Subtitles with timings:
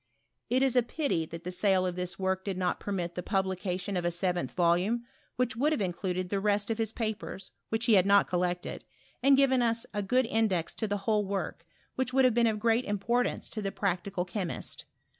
[0.49, 3.95] It is a pity that the sale of this work did not permit the publication
[3.95, 5.03] of a seventh volume,
[5.35, 8.83] which would have included the rest of his papers, which he had not collected,
[9.21, 11.67] and given us a good index to the whole work,
[11.97, 14.55] which would have been of great importance to the practical che o2 I SUTOBT OF
[14.57, 14.57] CUEHIB1!B.r.
[14.57, 14.85] mist.